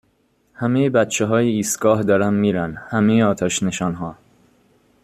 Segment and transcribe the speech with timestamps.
[0.53, 4.17] همهی بچههای ایستگاه دارن میرن همهی آتشنشانها